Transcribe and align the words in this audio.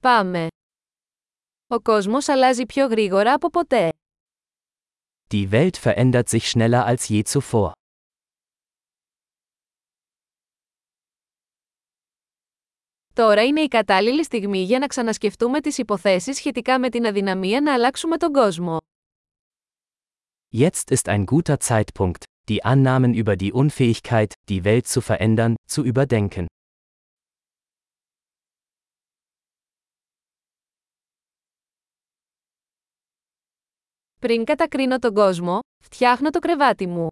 Πάμε. 0.00 0.46
Ο 1.66 1.80
κόσμος 1.80 2.28
αλλάζει 2.28 2.66
πιο 2.66 2.86
γρήγορα 2.86 3.32
από 3.32 3.50
ποτέ. 3.50 3.88
Die 5.30 5.50
Welt 5.50 5.76
verändert 5.82 6.28
sich 6.28 6.50
schneller 6.50 6.84
als 6.86 7.06
je 7.08 7.22
zuvor. 7.24 7.70
Τώρα 13.14 13.44
είναι 13.44 13.60
η 13.60 13.68
κατάλληλη 13.68 14.24
στιγμή 14.24 14.62
για 14.62 14.78
να 14.78 14.86
ξανασκεφτούμε 14.86 15.60
τις 15.60 15.78
υποθέσεις 15.78 16.36
σχετικά 16.36 16.78
με 16.78 16.88
την 16.88 17.06
αδυναμία 17.06 17.60
να 17.60 17.72
αλλάξουμε 17.72 18.16
τον 18.16 18.32
κόσμο. 18.32 18.76
Jetzt 20.52 20.90
ist 20.90 21.08
ein 21.08 21.24
guter 21.24 21.56
Zeitpunkt, 21.68 22.22
die 22.50 22.62
Annahmen 22.64 23.14
über 23.14 23.36
die 23.36 23.52
Unfähigkeit, 23.52 24.32
die 24.50 24.64
Welt 24.64 24.86
zu 24.86 25.00
verändern, 25.00 25.54
zu 25.70 25.84
überdenken. 25.84 26.46
Πριν 34.18 34.44
κατακρίνω 34.44 34.98
τον 34.98 35.14
κόσμο, 35.14 35.58
φτιάχνω 35.82 36.30
το 36.30 36.38
κρεβάτι 36.38 36.86
μου. 36.86 37.08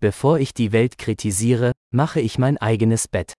Bevor 0.00 0.38
ich 0.40 0.52
die 0.54 0.72
Welt 0.72 0.94
kritisiere, 0.98 1.70
mache 1.96 2.20
ich 2.20 2.34
mein 2.38 2.56
eigenes 2.58 3.04
Bett. 3.10 3.32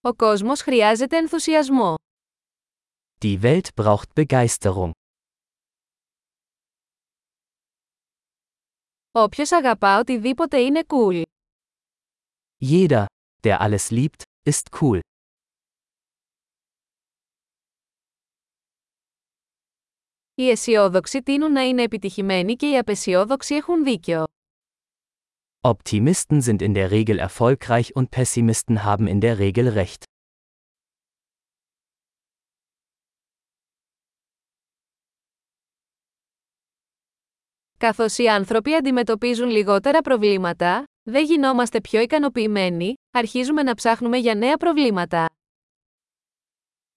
Ο 0.00 0.14
κόσμος 0.14 0.60
χρειάζεται 0.60 1.16
ενθουσιασμό. 1.16 1.94
Die 3.24 3.42
Welt 3.42 3.68
braucht 3.74 4.24
Begeisterung. 4.24 4.90
Όποιος 9.12 9.52
αγαπά 9.52 9.98
οτιδήποτε 9.98 10.60
είναι 10.60 10.82
cool. 10.86 11.22
Jeder, 12.60 13.04
der 13.42 13.58
alles 13.58 13.90
liebt, 13.90 14.22
ist 14.50 14.70
cool. 14.80 15.00
Οι 20.34 20.50
αισιόδοξοι 20.50 21.22
τείνουν 21.22 21.52
να 21.52 21.62
είναι 21.62 21.82
επιτυχημένοι 21.82 22.54
και 22.54 22.70
οι 22.70 22.78
απεσιόδοξοι 22.78 23.54
έχουν 23.54 23.84
δίκιο. 23.84 24.24
Optimisten 25.60 26.42
sind 26.42 26.62
in 26.62 26.74
der 26.74 26.90
Regel 26.90 27.18
erfolgreich 27.18 27.94
und 27.94 28.10
Pessimisten 28.10 28.84
haben 28.84 29.06
in 29.06 29.20
der 29.20 29.38
Regel 29.38 29.68
recht. 29.68 30.02
Καθώς 37.78 38.18
οι 38.18 38.28
άνθρωποι 38.28 38.74
αντιμετωπίζουν 38.74 39.48
λιγότερα 39.48 40.00
προβλήματα, 40.00 40.84
δεν 41.03 41.25
γινόμαστε 41.25 41.81
πιο 41.81 42.01
ικανοποιημένοι, 42.01 42.93
αρχίζουμε 43.11 43.63
να 43.63 43.73
ψάχνουμε 43.73 44.17
για 44.17 44.35
νέα 44.35 44.57
προβλήματα. 44.57 45.25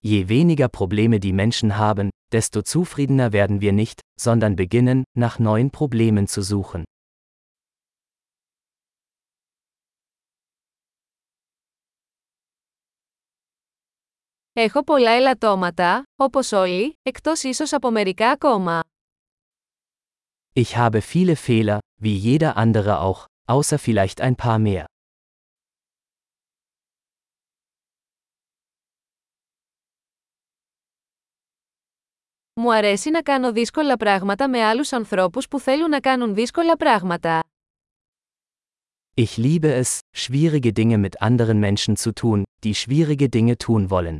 Je 0.05 0.27
weniger 0.29 0.67
Probleme 0.79 1.19
die 1.19 1.33
Menschen 1.33 1.71
haben, 1.79 2.09
desto 2.35 2.61
zufriedener 2.63 3.33
werden 3.33 3.61
wir 3.61 3.73
nicht, 3.73 4.01
sondern 4.21 4.55
beginnen, 4.57 5.03
nach 5.19 5.39
neuen 5.39 5.71
Problemen 5.71 6.27
zu 6.27 6.43
suchen. 6.43 6.83
Έχω 14.55 14.85
πολλά 14.85 15.11
ελαττώματα, 15.11 16.03
όπως 16.17 16.53
όλοι, 16.53 16.93
εκτός 17.03 17.43
ίσως 17.43 17.73
από 17.73 17.91
μερικά 17.91 18.31
ακόμα. 18.31 18.81
Ich 20.55 20.77
habe 20.77 21.01
viele 21.01 21.37
Fehler, 21.37 21.79
wie 22.03 22.17
jeder 22.19 22.53
andere 22.57 23.01
auch, 23.01 23.25
außer 23.47 23.79
vielleicht 23.79 24.21
ein 24.21 24.35
paar 24.35 24.59
mehr. 24.59 24.85
Μου 32.55 32.75
αρέσει 32.75 33.11
να 33.11 33.23
κάνω 33.23 33.53
δύσκολα 33.53 33.97
πράγματα 33.97 34.49
με 34.49 34.63
άλλους 34.65 34.93
ανθρώπους 34.93 35.49
που 35.49 35.61
θέλουν 35.61 35.91
να 35.91 36.01
κάνουν 36.01 36.35
δύσκολα 36.35 36.77
πράγματα. 36.77 37.43
Ich 39.15 39.37
liebe 39.37 39.83
es, 39.83 39.99
schwierige 40.17 40.73
Dinge 40.73 40.99
mit 40.99 41.21
anderen 41.21 41.59
Menschen 41.59 41.97
zu 41.97 42.13
tun, 42.13 42.43
die 42.65 42.75
schwierige 42.75 43.29
Dinge 43.29 43.57
tun 43.57 43.91
wollen. 43.91 44.17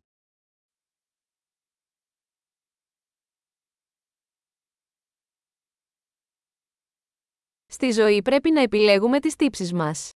Στη 7.77 7.91
ζωή 7.91 8.23
πρέπει 8.23 8.51
να 8.51 8.61
επιλέγουμε 8.61 9.21
τις 9.21 9.37
τύψεις 9.37 9.73
μας. 9.73 10.11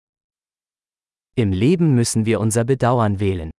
Im 1.33 1.51
Leben 1.51 2.01
müssen 2.03 2.25
wir 2.25 2.39
unser 2.39 2.63
Bedauern 2.65 3.15
wählen. 3.19 3.49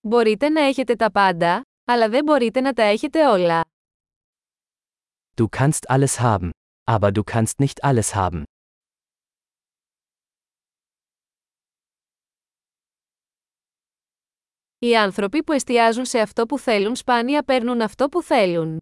Μπορείτε 0.00 0.48
να 0.48 0.60
έχετε 0.60 0.94
τα 0.96 1.10
πάντα, 1.10 1.62
αλλά 1.84 2.08
δεν 2.08 2.24
μπορείτε 2.24 2.60
να 2.60 2.72
τα 2.72 2.82
έχετε 2.82 3.26
όλα. 3.28 3.64
Du 5.36 5.46
kannst 5.56 5.86
alles 5.88 6.18
haben, 6.20 6.50
aber 6.90 7.10
du 7.12 7.22
kannst 7.32 7.58
nicht 7.58 7.78
alles 7.82 8.14
haben. 8.14 8.42
Οι 14.78 14.96
άνθρωποι 14.96 15.42
που 15.42 15.52
εστιάζουν 15.52 16.04
σε 16.04 16.18
αυτό 16.18 16.46
που 16.46 16.58
θέλουν 16.58 16.96
σπάνια 16.96 17.42
παίρνουν 17.42 17.80
αυτό 17.80 18.08
που 18.08 18.22
θέλουν. 18.22 18.78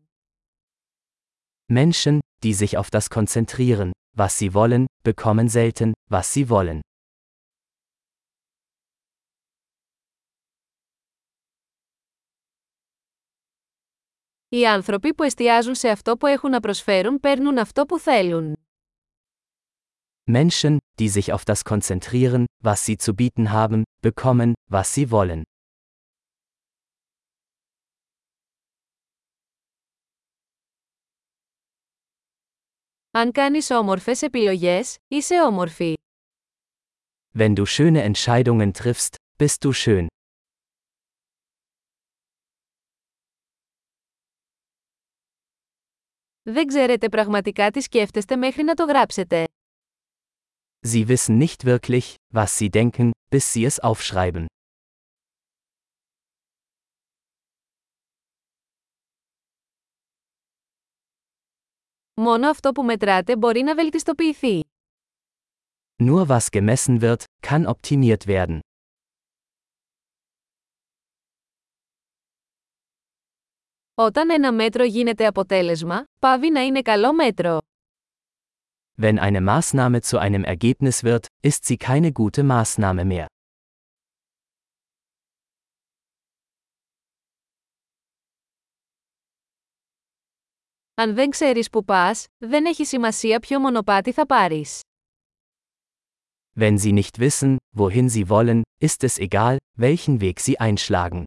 Menschen, 1.72 2.18
die 2.44 2.54
sich 2.54 2.76
auf 2.76 2.88
das 2.90 3.08
konzentrieren, 3.08 3.90
was 4.16 4.38
sie 4.38 4.52
wollen, 4.52 4.84
bekommen 5.08 5.48
selten, 5.48 5.92
was 6.10 6.32
sie 6.34 6.48
wollen. 6.48 6.80
Οι 14.48 14.66
άνθρωποι 14.66 15.14
που 15.14 15.22
εστιάζουν 15.22 15.74
σε 15.74 15.88
αυτό 15.88 16.16
που 16.16 16.26
έχουν 16.26 16.50
να 16.50 16.60
προσφέρουν 16.60 17.20
παίρνουν 17.20 17.58
αυτό 17.58 17.86
που 17.86 17.98
θέλουν. 17.98 18.56
Menschen, 20.30 20.76
die 20.98 21.08
sich 21.08 21.32
auf 21.32 21.44
das 21.44 21.64
konzentrieren, 21.64 22.44
was 22.64 22.84
sie 22.84 22.96
zu 22.96 23.14
bieten 23.14 23.50
haben, 23.50 23.82
bekommen, 24.06 24.52
was 24.70 24.94
sie 24.94 25.10
wollen. 25.10 25.42
Αν 33.16 33.32
κάνεις 33.32 33.70
όμορφες 33.70 34.22
επιλογές, 34.22 34.96
είσαι 35.08 35.42
όμορφη. 35.42 35.94
Wenn 37.38 37.52
du 37.54 37.64
schöne 37.66 38.12
Entscheidungen 38.12 38.70
triffst, 38.72 39.14
bist 39.38 39.56
du 39.64 39.72
schön. 39.72 40.06
Δεν 46.42 46.66
ξέρετε 46.66 47.08
πραγματικά 47.08 47.70
τι 47.70 47.80
σκέφτεστε 47.80 48.36
μέχρι 48.36 48.62
να 48.62 48.74
το 48.74 48.84
γράψετε. 48.84 49.44
Sie 50.88 51.06
wissen 51.08 51.38
nicht 51.38 51.64
wirklich, 51.64 52.14
was 52.34 52.58
sie 52.58 52.70
denken, 52.70 53.10
bis 53.34 53.52
sie 53.52 53.64
es 53.64 53.78
aufschreiben. 53.82 54.44
Μόνο 62.16 62.48
αυτό 62.48 62.72
που 62.72 62.82
μετράτε 62.82 63.36
μπορεί 63.36 63.62
να 63.62 63.74
βελτιστοποιηθεί. 63.74 64.60
Nur 66.02 66.26
was 66.26 66.46
gemessen 66.50 67.00
wird, 67.00 67.24
kann 67.46 67.64
optimiert 67.66 68.26
werden. 68.26 68.58
Όταν 73.94 74.30
ένα 74.30 74.52
μέτρο 74.52 74.84
γίνεται 74.84 75.26
αποτέλεσμα, 75.26 76.04
πάβει 76.18 76.50
να 76.50 76.60
είναι 76.60 76.82
καλό 76.82 77.12
μέτρο. 77.12 77.58
Wenn 79.02 79.18
eine 79.18 79.40
Maßnahme 79.40 80.00
zu 80.00 80.18
einem 80.18 80.44
Ergebnis 80.44 81.02
wird, 81.02 81.26
ist 81.40 81.64
sie 81.64 81.76
keine 81.76 82.12
gute 82.12 82.42
Maßnahme 82.42 83.04
mehr. 83.04 83.26
Αν 90.96 91.14
δεν 91.14 91.30
ξέρεις 91.30 91.70
που 91.70 91.84
πας, 91.84 92.24
δεν 92.38 92.64
έχει 92.64 92.84
σημασία 92.84 93.40
ποιο 93.40 93.60
μονοπάτι 93.60 94.12
θα 94.12 94.26
πάρεις. 94.26 94.80
Wenn 96.60 96.78
sie 96.78 96.92
nicht 96.92 97.18
wissen, 97.18 97.56
wohin 97.76 98.08
sie 98.08 98.28
wollen, 98.28 98.60
ist 98.84 99.02
es 99.02 99.18
egal, 99.18 99.56
welchen 99.78 100.20
Weg 100.20 100.38
sie 100.40 100.54
einschlagen. 100.58 101.22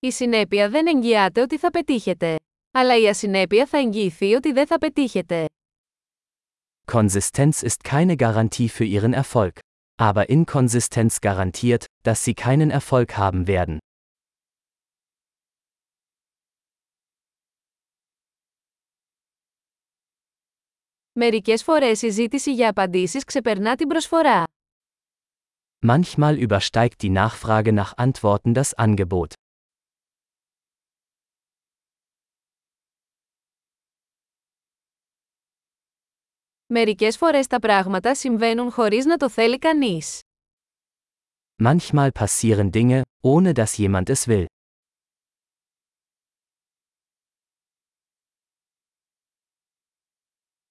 Η 0.00 0.10
συνέπεια 0.12 0.68
δεν 0.68 0.86
εγγυάται 0.86 1.40
ότι 1.40 1.58
θα 1.58 1.70
πετύχετε. 1.70 2.36
Αλλά 2.70 2.96
η 2.98 3.08
ασυνέπεια 3.08 3.66
θα 3.66 3.78
εγγυηθεί 3.78 4.34
ότι 4.34 4.52
δεν 4.52 4.66
θα 4.66 4.78
πετύχετε. 4.78 5.46
Konsistenz 6.92 7.62
ist 7.62 7.82
keine 7.88 8.16
Garantie 8.16 8.68
für 8.68 8.84
ihren 8.84 9.12
Erfolg. 9.22 9.58
Aber 10.00 10.28
Inkonsistenz 10.28 11.20
garantiert, 11.20 11.84
dass 12.02 12.24
sie 12.24 12.34
keinen 12.34 12.70
Erfolg 12.70 13.16
haben 13.16 13.46
werden. 13.46 13.76
Μερικές 21.12 21.62
φορές 21.62 22.02
η 22.02 22.08
ζήτηση 22.08 22.52
για 22.52 22.68
απαντήσεις 22.68 23.24
ξεπερνά 23.24 23.74
την 23.76 23.88
προσφορά. 23.88 24.44
Manchmal 25.86 26.48
übersteigt 26.48 27.00
die 27.02 27.12
Nachfrage 27.12 27.72
nach 27.72 27.92
Antworten 27.96 28.52
das 28.54 28.70
Angebot. 28.76 29.32
Μερικές 36.66 37.16
φορές 37.16 37.46
τα 37.46 37.58
πράγματα 37.58 38.14
συμβαίνουν 38.14 38.70
χωρίς 38.70 39.04
να 39.04 39.16
το 39.16 39.30
θέλει 39.30 39.58
κανείς. 39.58 40.20
Manchmal 41.62 42.12
passieren 42.12 42.70
Dinge, 42.70 43.02
ohne 43.22 43.52
dass 43.52 43.76
jemand 43.76 44.08
es 44.08 44.26
will. 44.26 44.44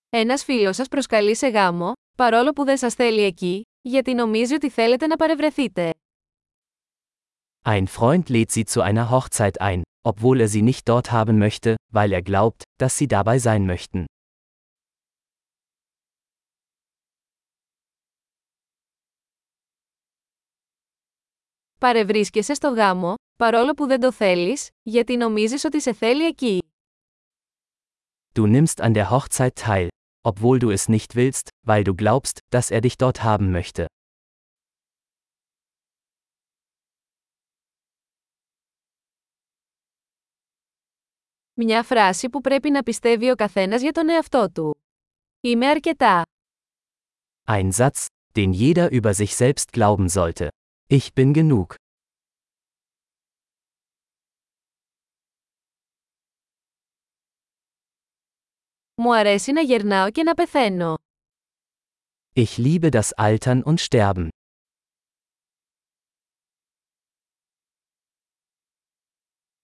Ένας 0.10 0.44
φίλος 0.44 0.76
σας 0.76 0.88
προσκαλεί 0.88 1.36
σε 1.36 1.48
γάμο, 1.48 1.92
παρόλο 2.18 2.52
που 2.52 2.64
δεν 2.64 2.78
σας 2.78 2.94
θέλει 2.94 3.22
εκεί, 3.24 3.62
γιατί 3.82 4.14
νομίζει 4.14 4.54
ότι 4.54 4.70
θέλετε 4.70 5.08
να 5.08 5.16
παρευρεθείτε. 5.16 5.94
Ein 7.66 7.86
Freund 7.88 8.24
lädt 8.30 8.52
sie 8.52 8.64
zu 8.66 8.82
einer 8.82 9.10
Hochzeit 9.10 9.60
ein, 9.60 9.82
obwohl 10.02 10.40
er 10.40 10.48
sie 10.48 10.62
nicht 10.62 10.88
dort 10.90 11.12
haben 11.12 11.38
möchte, 11.38 11.76
weil 11.94 12.12
er 12.12 12.22
glaubt, 12.22 12.62
dass 12.82 12.98
sie 12.98 13.08
dabei 13.08 13.38
sein 13.38 13.66
möchten. 13.66 14.06
Παρευρίσκεσαι 21.82 22.54
στο 22.54 22.70
γάμο, 22.70 23.14
παρόλο 23.36 23.74
που 23.74 23.86
δεν 23.88 24.00
το 24.00 24.12
θέλεις, 24.12 24.68
γιατί 24.82 25.18
νομίζεις 25.18 25.64
ότι 25.64 25.82
σε 25.82 25.94
θέλει 25.94 26.26
εκεί. 26.26 26.62
Du 28.34 28.44
nimmst 28.46 28.82
an 28.82 28.94
der 28.94 29.10
Hochzeit 29.10 29.56
teil, 29.66 29.88
obwohl 30.22 30.60
du 30.60 30.70
es 30.72 30.88
nicht 30.88 31.16
willst, 31.16 31.48
weil 31.68 31.84
du 31.84 31.94
glaubst, 31.96 32.38
dass 32.56 32.72
er 32.72 32.82
dich 32.82 32.96
dort 32.98 33.24
haben 33.24 33.52
möchte. 33.52 33.86
Μια 41.54 41.84
φράση 41.84 42.30
που 42.30 42.42
πρέπει 42.42 42.70
να 42.70 42.84
πιστεύει 42.84 43.30
ο 43.30 43.36
καθένας 43.36 43.82
για 43.82 43.92
τον 43.92 44.10
εαυτό 44.10 44.52
του. 44.52 44.76
Είμαι 45.42 45.68
αρκετά. 45.68 46.22
Ein 47.48 47.70
Satz, 47.72 48.06
den 48.34 48.52
jeder 48.52 48.92
über 48.92 49.14
sich 49.14 49.36
selbst 49.36 49.72
glauben 49.72 50.08
sollte. 50.10 50.48
Ich 50.92 51.14
bin 51.14 51.34
genug. 51.34 51.76
Μου 58.96 59.16
αρέσει 59.16 59.52
να 59.52 59.62
γερνάω 59.62 60.12
και 60.12 60.24
να 60.24 60.34
πεθαίνω. 60.34 60.96
Ich 62.36 62.58
liebe 62.58 62.90
das 62.90 63.10
Altern 63.18 63.64
und 63.64 63.80
Sterben. 63.80 64.28